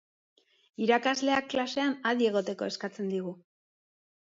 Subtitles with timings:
[0.85, 3.41] Irakasleak klasean adi egoteko eskatzen digu.